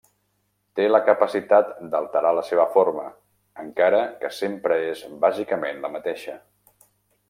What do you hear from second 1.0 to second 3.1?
capacitat d'alterar la seva forma,